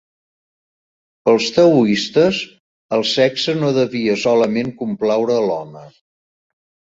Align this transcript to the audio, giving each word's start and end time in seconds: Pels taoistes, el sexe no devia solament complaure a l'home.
Pels 1.27 1.49
taoistes, 1.57 2.39
el 2.97 3.05
sexe 3.11 3.55
no 3.59 3.69
devia 3.77 4.17
solament 4.23 4.73
complaure 4.81 5.37
a 5.37 5.45
l'home. 5.51 5.85